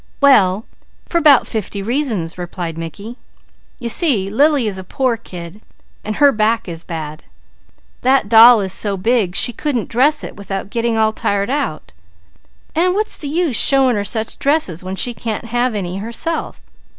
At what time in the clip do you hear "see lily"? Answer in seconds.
3.87-4.65